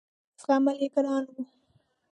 زغمل 0.41 0.77
یې 0.83 0.87
ګران 0.93 1.23
وه. 1.33 1.43